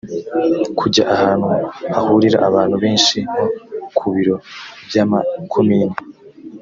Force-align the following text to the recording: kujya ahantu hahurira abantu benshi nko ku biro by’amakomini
kujya 0.79 1.03
ahantu 1.15 1.47
hahurira 1.95 2.37
abantu 2.49 2.75
benshi 2.83 3.17
nko 3.31 3.45
ku 3.97 4.05
biro 4.13 4.35
by’amakomini 4.87 5.95